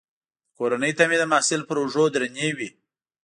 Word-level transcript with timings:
د 0.49 0.51
کورنۍ 0.57 0.91
تمې 0.99 1.17
د 1.19 1.23
محصل 1.31 1.61
پر 1.67 1.77
اوږو 1.81 2.05
درنې 2.13 2.49
وي. 2.57 2.69